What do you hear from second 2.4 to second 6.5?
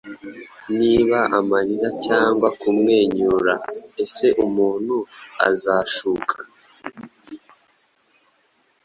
kumwenyura Ese umuntu azashuka